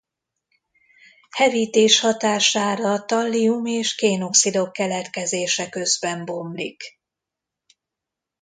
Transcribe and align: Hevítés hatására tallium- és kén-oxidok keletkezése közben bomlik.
Hevítés 1.29 1.99
hatására 1.99 3.05
tallium- 3.05 3.67
és 3.67 3.95
kén-oxidok 3.95 4.71
keletkezése 4.71 5.69
közben 5.69 6.25
bomlik. 6.25 6.83